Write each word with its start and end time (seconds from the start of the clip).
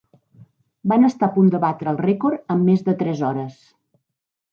Van 0.93 1.03
estar 1.09 1.27
a 1.27 1.33
punt 1.35 1.51
de 1.55 1.59
batre 1.65 1.91
el 1.95 1.99
rècord 2.05 2.49
en 2.55 2.63
més 2.71 2.81
de 2.89 2.97
tres 3.03 3.21
hores. 3.29 3.61